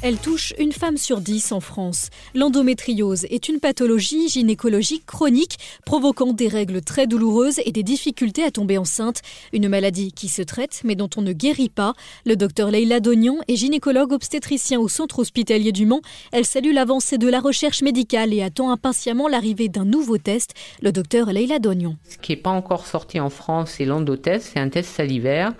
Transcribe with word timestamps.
Elle 0.00 0.16
touche 0.16 0.54
une 0.60 0.70
femme 0.70 0.96
sur 0.96 1.20
dix 1.20 1.50
en 1.50 1.58
France. 1.58 2.10
L'endométriose 2.32 3.24
est 3.30 3.48
une 3.48 3.58
pathologie 3.58 4.28
gynécologique 4.28 5.04
chronique 5.04 5.58
provoquant 5.84 6.32
des 6.32 6.46
règles 6.46 6.82
très 6.82 7.08
douloureuses 7.08 7.58
et 7.64 7.72
des 7.72 7.82
difficultés 7.82 8.44
à 8.44 8.52
tomber 8.52 8.78
enceinte. 8.78 9.22
Une 9.52 9.68
maladie 9.68 10.12
qui 10.12 10.28
se 10.28 10.42
traite 10.42 10.82
mais 10.84 10.94
dont 10.94 11.10
on 11.16 11.22
ne 11.22 11.32
guérit 11.32 11.68
pas. 11.68 11.94
Le 12.24 12.36
docteur 12.36 12.70
Leila 12.70 13.00
Dognon 13.00 13.40
est 13.48 13.56
gynécologue 13.56 14.12
obstétricien 14.12 14.78
au 14.78 14.86
centre 14.86 15.18
hospitalier 15.18 15.72
du 15.72 15.84
Mans. 15.84 16.02
Elle 16.30 16.46
salue 16.46 16.72
l'avancée 16.72 17.18
de 17.18 17.28
la 17.28 17.40
recherche 17.40 17.82
médicale 17.82 18.32
et 18.32 18.42
attend 18.42 18.70
impatiemment 18.70 19.26
l'arrivée 19.26 19.68
d'un 19.68 19.84
nouveau 19.84 20.16
test. 20.16 20.54
Le 20.80 20.92
docteur 20.92 21.32
Leila 21.32 21.58
Dognon. 21.58 21.96
Ce 22.08 22.18
qui 22.18 22.30
n'est 22.30 22.36
pas 22.36 22.50
encore 22.50 22.86
sorti 22.86 23.18
en 23.18 23.30
France, 23.30 23.74
c'est 23.78 23.84
l'endotest, 23.84 24.50
c'est 24.52 24.60
un 24.60 24.68
test 24.68 24.94
salivaire. 24.94 25.54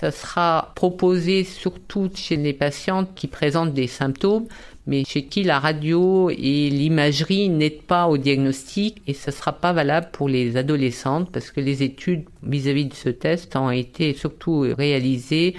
Ça 0.00 0.10
sera 0.10 0.72
proposé 0.74 1.44
surtout 1.44 2.10
chez 2.12 2.34
les 2.34 2.52
patientes 2.52 3.14
qui 3.14 3.28
présentent 3.28 3.74
des 3.74 3.86
symptômes, 3.86 4.46
mais 4.88 5.04
chez 5.04 5.26
qui 5.26 5.44
la 5.44 5.60
radio 5.60 6.30
et 6.30 6.68
l'imagerie 6.68 7.48
n'aident 7.48 7.82
pas 7.82 8.08
au 8.08 8.18
diagnostic 8.18 9.02
et 9.06 9.14
ça 9.14 9.30
ne 9.30 9.36
sera 9.36 9.52
pas 9.52 9.72
valable 9.72 10.08
pour 10.12 10.28
les 10.28 10.56
adolescentes 10.56 11.30
parce 11.30 11.52
que 11.52 11.60
les 11.60 11.84
études 11.84 12.24
vis-à-vis 12.42 12.86
de 12.86 12.94
ce 12.94 13.08
test 13.08 13.54
ont 13.54 13.70
été 13.70 14.14
surtout 14.14 14.66
réalisées 14.76 15.54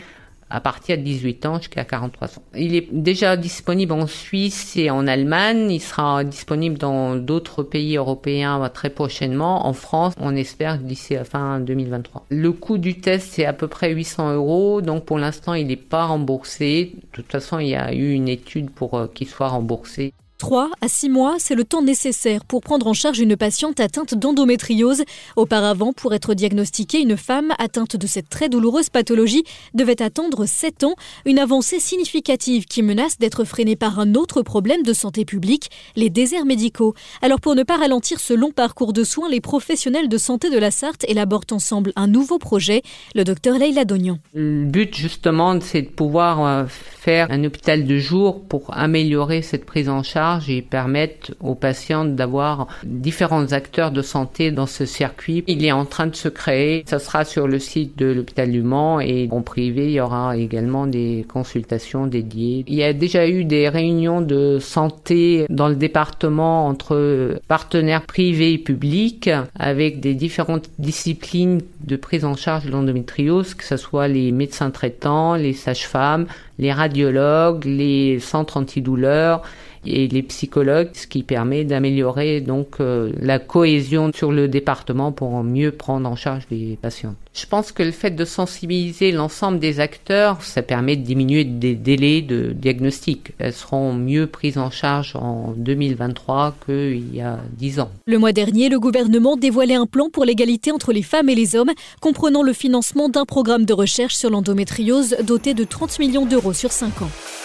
à 0.49 0.61
partir 0.61 0.97
de 0.97 1.03
18 1.03 1.45
ans 1.45 1.57
jusqu'à 1.57 1.83
43 1.83 2.27
ans. 2.27 2.43
Il 2.55 2.75
est 2.75 2.87
déjà 2.91 3.35
disponible 3.35 3.93
en 3.93 4.07
Suisse 4.07 4.77
et 4.77 4.89
en 4.89 5.07
Allemagne. 5.07 5.71
Il 5.71 5.79
sera 5.79 6.23
disponible 6.23 6.77
dans 6.77 7.15
d'autres 7.15 7.63
pays 7.63 7.97
européens 7.97 8.69
très 8.73 8.89
prochainement. 8.89 9.67
En 9.67 9.73
France, 9.73 10.13
on 10.19 10.35
espère 10.35 10.77
d'ici 10.77 11.15
la 11.15 11.23
fin 11.23 11.59
2023. 11.59 12.25
Le 12.29 12.51
coût 12.51 12.77
du 12.77 12.99
test, 12.99 13.29
c'est 13.31 13.45
à 13.45 13.53
peu 13.53 13.67
près 13.67 13.91
800 13.91 14.33
euros. 14.35 14.81
Donc 14.81 15.05
pour 15.05 15.17
l'instant, 15.17 15.53
il 15.53 15.67
n'est 15.67 15.75
pas 15.75 16.05
remboursé. 16.05 16.93
De 16.95 17.07
toute 17.11 17.31
façon, 17.31 17.59
il 17.59 17.69
y 17.69 17.75
a 17.75 17.93
eu 17.93 18.11
une 18.11 18.27
étude 18.27 18.69
pour 18.69 18.95
euh, 18.95 19.07
qu'il 19.07 19.27
soit 19.27 19.47
remboursé. 19.47 20.13
3 20.37 20.69
à 20.81 20.89
6 20.89 21.09
mois, 21.09 21.35
c'est 21.39 21.55
le 21.55 21.63
temps 21.63 21.81
nécessaire 21.81 22.43
pour 22.43 22.59
prendre 22.59 22.87
en 22.87 22.93
charge 22.93 23.19
une 23.19 23.37
patiente 23.37 23.79
atteinte 23.79 24.15
d'endométriose. 24.15 25.03
Auparavant, 25.37 25.93
pour 25.93 26.13
être 26.13 26.33
diagnostiquée, 26.33 26.99
une 26.99 27.15
femme 27.15 27.53
atteinte 27.57 27.95
de 27.95 28.05
cette 28.05 28.27
très 28.27 28.49
douloureuse 28.49 28.89
pathologie 28.89 29.45
devait 29.73 30.01
attendre 30.01 30.45
7 30.45 30.83
ans, 30.83 30.95
une 31.25 31.39
avancée 31.39 31.79
significative 31.79 32.65
qui 32.65 32.83
menace 32.83 33.17
d'être 33.17 33.45
freinée 33.45 33.77
par 33.77 33.97
un 33.99 34.13
autre 34.13 34.41
problème 34.41 34.83
de 34.83 34.91
santé 34.91 35.23
publique, 35.23 35.69
les 35.95 36.09
déserts 36.09 36.45
médicaux. 36.45 36.95
Alors 37.21 37.39
pour 37.39 37.55
ne 37.55 37.63
pas 37.63 37.77
ralentir 37.77 38.19
ce 38.19 38.33
long 38.33 38.51
parcours 38.51 38.91
de 38.91 39.05
soins, 39.05 39.29
les 39.29 39.41
professionnels 39.41 40.09
de 40.09 40.17
santé 40.17 40.49
de 40.49 40.57
la 40.57 40.71
Sarthe 40.71 41.05
élaborent 41.07 41.45
ensemble 41.51 41.93
un 41.95 42.07
nouveau 42.07 42.39
projet, 42.39 42.81
le 43.15 43.23
docteur 43.23 43.57
Leila 43.57 43.85
Dognon. 43.85 44.19
Le 44.33 44.65
but 44.65 44.93
justement, 44.95 45.61
c'est 45.61 45.83
de 45.83 45.89
pouvoir 45.89 46.45
euh, 46.45 46.65
faire 46.67 47.31
un 47.31 47.43
hôpital 47.45 47.85
de 47.85 47.97
jour 47.97 48.43
pour 48.43 48.75
améliorer 48.75 49.41
cette 49.41 49.65
prise 49.65 49.87
en 49.87 50.03
charge 50.03 50.24
et 50.47 50.61
permettent 50.61 51.33
aux 51.39 51.55
patients 51.55 52.05
d'avoir 52.05 52.67
différents 52.83 53.51
acteurs 53.51 53.91
de 53.91 54.01
santé 54.01 54.51
dans 54.51 54.65
ce 54.65 54.85
circuit. 54.85 55.43
Il 55.47 55.63
est 55.65 55.71
en 55.71 55.85
train 55.85 56.07
de 56.07 56.15
se 56.15 56.29
créer. 56.29 56.83
Ça 56.87 56.99
sera 56.99 57.25
sur 57.25 57.47
le 57.47 57.59
site 57.59 57.97
de 57.97 58.07
l'hôpital 58.07 58.51
du 58.51 58.61
Mans 58.61 58.99
et 58.99 59.27
en 59.31 59.41
privé, 59.41 59.85
il 59.85 59.91
y 59.91 59.99
aura 59.99 60.37
également 60.37 60.87
des 60.87 61.25
consultations 61.27 62.07
dédiées. 62.07 62.63
Il 62.67 62.75
y 62.75 62.83
a 62.83 62.93
déjà 62.93 63.27
eu 63.27 63.45
des 63.45 63.69
réunions 63.69 64.21
de 64.21 64.59
santé 64.59 65.45
dans 65.49 65.67
le 65.67 65.75
département 65.75 66.67
entre 66.67 67.39
partenaires 67.47 68.05
privés 68.05 68.53
et 68.53 68.57
publics 68.57 69.29
avec 69.57 69.99
des 69.99 70.13
différentes 70.13 70.69
disciplines 70.79 71.61
de 71.83 71.95
prise 71.95 72.25
en 72.25 72.35
charge 72.35 72.65
de 72.65 72.71
l'endométriose, 72.71 73.53
que 73.53 73.63
ce 73.63 73.77
soit 73.77 74.07
les 74.07 74.31
médecins 74.31 74.71
traitants, 74.71 75.35
les 75.35 75.53
sages-femmes, 75.53 76.25
les 76.59 76.73
radiologues, 76.73 77.65
les 77.65 78.19
centres 78.19 78.57
antidouleurs 78.57 79.41
et 79.87 80.07
les 80.07 80.23
psychologues, 80.23 80.89
ce 80.93 81.07
qui 81.07 81.23
permet 81.23 81.63
d'améliorer 81.63 82.41
donc 82.41 82.79
euh, 82.79 83.11
la 83.19 83.39
cohésion 83.39 84.11
sur 84.13 84.31
le 84.31 84.47
département 84.47 85.11
pour 85.11 85.43
mieux 85.43 85.71
prendre 85.71 86.09
en 86.09 86.15
charge 86.15 86.43
les 86.51 86.77
patients. 86.81 87.15
Je 87.33 87.45
pense 87.45 87.73
que 87.73 87.83
le 87.83 87.91
fait 87.91 88.11
de 88.11 88.23
sensibiliser 88.23 89.11
l'ensemble 89.11 89.59
des 89.59 89.81
acteurs, 89.81 90.41
ça 90.41 90.61
permet 90.61 90.95
de 90.95 91.03
diminuer 91.03 91.43
des 91.43 91.75
délais 91.75 92.21
de 92.21 92.53
diagnostic. 92.53 93.33
Elles 93.39 93.51
seront 93.51 93.93
mieux 93.93 94.25
prises 94.27 94.57
en 94.57 94.71
charge 94.71 95.17
en 95.17 95.53
2023 95.57 96.55
qu'il 96.65 97.13
y 97.13 97.19
a 97.19 97.39
10 97.57 97.81
ans. 97.81 97.91
Le 98.05 98.17
mois 98.19 98.31
dernier, 98.31 98.69
le 98.69 98.79
gouvernement 98.79 99.35
dévoilait 99.35 99.75
un 99.75 99.85
plan 99.85 100.09
pour 100.09 100.23
l'égalité 100.23 100.71
entre 100.71 100.93
les 100.93 101.03
femmes 101.03 101.27
et 101.27 101.35
les 101.35 101.57
hommes, 101.57 101.71
comprenant 101.99 102.41
le 102.41 102.53
financement 102.53 103.09
d'un 103.09 103.25
programme 103.25 103.65
de 103.65 103.73
recherche 103.73 104.15
sur 104.15 104.29
l'endométriose 104.29 105.17
doté 105.23 105.53
de 105.53 105.65
30 105.65 105.99
millions 105.99 106.25
d'euros 106.25 106.53
sur 106.53 106.71
5 106.71 107.01
ans. 107.01 107.44